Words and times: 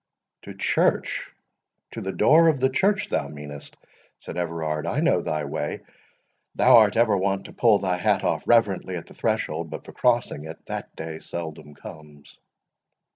"To 0.41 0.55
church!—to 0.55 2.01
the 2.01 2.11
door 2.11 2.47
of 2.47 2.59
the 2.59 2.71
church, 2.71 3.09
thou 3.09 3.27
meanest," 3.27 3.77
said 4.17 4.35
Everard. 4.35 4.87
"I 4.87 4.99
know 4.99 5.21
thy 5.21 5.43
way—thou 5.45 6.75
art 6.75 6.97
ever 6.97 7.15
wont 7.15 7.45
to 7.45 7.53
pull 7.53 7.77
thy 7.77 7.97
hat 7.97 8.23
off 8.23 8.47
reverently 8.47 8.95
at 8.95 9.05
the 9.05 9.13
threshold; 9.13 9.69
but 9.69 9.85
for 9.85 9.93
crossing 9.93 10.45
it, 10.45 10.57
that 10.65 10.95
day 10.95 11.19
seldom 11.19 11.75
comes." 11.75 12.39